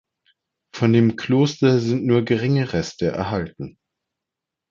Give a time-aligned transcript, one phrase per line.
[0.73, 3.77] Von dem Kloster sind nur geringe Reste erhalten.